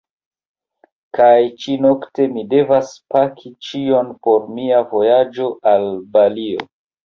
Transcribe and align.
Kaj 1.17 1.33
ĉi-nokte 1.65 2.25
mi 2.33 2.47
devas 2.55 2.91
paki 3.17 3.53
ĉion 3.69 4.11
por 4.27 4.51
mia 4.59 4.83
vojaĝo 4.97 5.55
al 5.77 5.91
Balio. 6.19 6.71